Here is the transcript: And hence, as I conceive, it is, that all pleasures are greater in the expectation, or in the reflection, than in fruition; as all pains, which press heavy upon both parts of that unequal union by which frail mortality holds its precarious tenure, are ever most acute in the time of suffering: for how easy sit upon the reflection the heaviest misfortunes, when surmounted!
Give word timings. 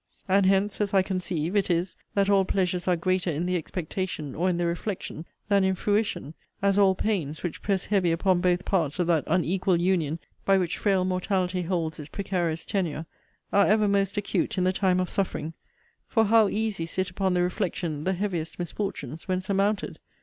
And 0.27 0.47
hence, 0.47 0.81
as 0.81 0.95
I 0.95 1.03
conceive, 1.03 1.55
it 1.55 1.69
is, 1.69 1.95
that 2.15 2.27
all 2.27 2.43
pleasures 2.43 2.87
are 2.87 2.95
greater 2.95 3.29
in 3.29 3.45
the 3.45 3.55
expectation, 3.55 4.33
or 4.33 4.49
in 4.49 4.57
the 4.57 4.65
reflection, 4.65 5.25
than 5.47 5.63
in 5.63 5.75
fruition; 5.75 6.33
as 6.59 6.75
all 6.79 6.95
pains, 6.95 7.43
which 7.43 7.61
press 7.61 7.85
heavy 7.85 8.11
upon 8.11 8.41
both 8.41 8.65
parts 8.65 8.97
of 8.97 9.05
that 9.05 9.25
unequal 9.27 9.79
union 9.79 10.17
by 10.43 10.57
which 10.57 10.79
frail 10.79 11.05
mortality 11.05 11.61
holds 11.61 11.99
its 11.99 12.09
precarious 12.09 12.65
tenure, 12.65 13.05
are 13.53 13.67
ever 13.67 13.87
most 13.87 14.17
acute 14.17 14.57
in 14.57 14.63
the 14.63 14.73
time 14.73 14.99
of 14.99 15.07
suffering: 15.11 15.53
for 16.07 16.25
how 16.25 16.47
easy 16.49 16.87
sit 16.87 17.11
upon 17.11 17.35
the 17.35 17.43
reflection 17.43 18.03
the 18.03 18.13
heaviest 18.13 18.57
misfortunes, 18.57 19.27
when 19.27 19.39
surmounted! 19.39 19.99